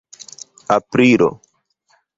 [0.75, 1.29] aprilo